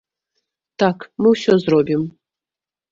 [0.83, 2.01] Так, мы ўсё зробім.